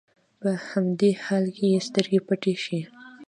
په 0.39 0.49
همدې 0.69 1.11
حال 1.23 1.45
کې 1.55 1.65
يې 1.73 1.79
سترګې 1.87 2.19
پټې 2.27 2.53
شي. 2.63 2.79